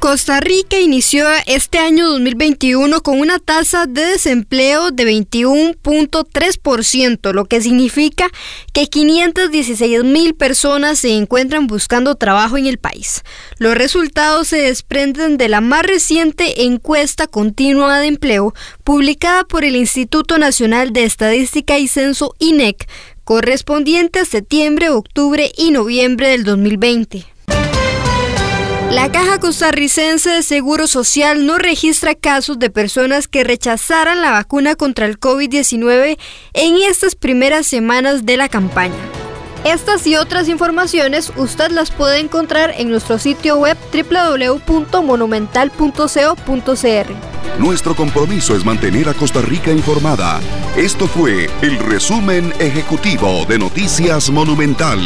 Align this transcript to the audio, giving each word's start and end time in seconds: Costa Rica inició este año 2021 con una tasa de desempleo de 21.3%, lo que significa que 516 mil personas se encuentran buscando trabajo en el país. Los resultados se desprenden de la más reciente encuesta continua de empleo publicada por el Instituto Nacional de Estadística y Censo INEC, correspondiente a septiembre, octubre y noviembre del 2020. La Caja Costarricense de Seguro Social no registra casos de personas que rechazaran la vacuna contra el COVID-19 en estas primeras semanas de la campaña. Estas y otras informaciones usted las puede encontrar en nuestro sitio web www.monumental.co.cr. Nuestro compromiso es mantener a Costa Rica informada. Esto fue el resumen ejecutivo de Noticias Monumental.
Costa 0.00 0.40
Rica 0.40 0.80
inició 0.80 1.26
este 1.44 1.76
año 1.76 2.08
2021 2.08 3.02
con 3.02 3.20
una 3.20 3.38
tasa 3.38 3.84
de 3.86 4.02
desempleo 4.06 4.90
de 4.90 5.04
21.3%, 5.04 7.34
lo 7.34 7.44
que 7.44 7.60
significa 7.60 8.30
que 8.72 8.86
516 8.86 10.02
mil 10.04 10.34
personas 10.34 11.00
se 11.00 11.12
encuentran 11.14 11.66
buscando 11.66 12.14
trabajo 12.14 12.56
en 12.56 12.64
el 12.66 12.78
país. 12.78 13.22
Los 13.58 13.74
resultados 13.76 14.48
se 14.48 14.62
desprenden 14.62 15.36
de 15.36 15.48
la 15.50 15.60
más 15.60 15.82
reciente 15.82 16.62
encuesta 16.62 17.26
continua 17.26 17.98
de 17.98 18.06
empleo 18.06 18.54
publicada 18.84 19.44
por 19.44 19.66
el 19.66 19.76
Instituto 19.76 20.38
Nacional 20.38 20.94
de 20.94 21.04
Estadística 21.04 21.78
y 21.78 21.88
Censo 21.88 22.34
INEC, 22.38 22.88
correspondiente 23.24 24.20
a 24.20 24.24
septiembre, 24.24 24.88
octubre 24.88 25.52
y 25.58 25.72
noviembre 25.72 26.28
del 26.30 26.44
2020. 26.44 27.26
La 28.92 29.10
Caja 29.12 29.38
Costarricense 29.38 30.28
de 30.30 30.42
Seguro 30.42 30.86
Social 30.88 31.46
no 31.46 31.58
registra 31.58 32.16
casos 32.16 32.58
de 32.58 32.70
personas 32.70 33.28
que 33.28 33.44
rechazaran 33.44 34.20
la 34.20 34.32
vacuna 34.32 34.74
contra 34.74 35.06
el 35.06 35.20
COVID-19 35.20 36.18
en 36.54 36.74
estas 36.82 37.14
primeras 37.14 37.68
semanas 37.68 38.26
de 38.26 38.36
la 38.36 38.48
campaña. 38.48 38.96
Estas 39.64 40.04
y 40.08 40.16
otras 40.16 40.48
informaciones 40.48 41.32
usted 41.36 41.70
las 41.70 41.92
puede 41.92 42.18
encontrar 42.18 42.74
en 42.78 42.90
nuestro 42.90 43.20
sitio 43.20 43.58
web 43.58 43.76
www.monumental.co.cr. 43.92 46.08
Nuestro 47.60 47.94
compromiso 47.94 48.56
es 48.56 48.64
mantener 48.64 49.08
a 49.08 49.14
Costa 49.14 49.40
Rica 49.40 49.70
informada. 49.70 50.40
Esto 50.76 51.06
fue 51.06 51.48
el 51.62 51.78
resumen 51.78 52.52
ejecutivo 52.58 53.44
de 53.48 53.56
Noticias 53.60 54.30
Monumental. 54.30 55.00